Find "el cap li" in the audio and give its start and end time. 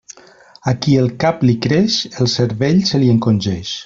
1.01-1.55